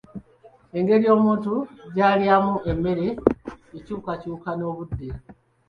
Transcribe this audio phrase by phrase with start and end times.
[0.77, 1.53] Engeri omuntu
[1.93, 3.07] gy'alyamu emmere
[3.77, 5.07] ekyukakyuka n'obudde.